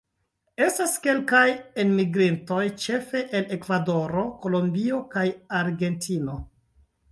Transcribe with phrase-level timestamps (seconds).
[0.67, 1.43] Estas kelkaj
[1.83, 5.29] enmigrintoj, ĉefe el Ekvadoro, Kolombio kaj
[5.63, 6.43] Argentino.